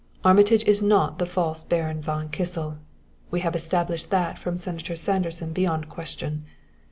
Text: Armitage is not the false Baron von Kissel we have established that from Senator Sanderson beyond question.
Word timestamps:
Armitage 0.25 0.63
is 0.63 0.81
not 0.81 1.19
the 1.19 1.27
false 1.27 1.61
Baron 1.63 2.01
von 2.01 2.27
Kissel 2.29 2.79
we 3.29 3.41
have 3.41 3.55
established 3.55 4.09
that 4.09 4.39
from 4.39 4.57
Senator 4.57 4.95
Sanderson 4.95 5.53
beyond 5.53 5.89
question. 5.89 6.45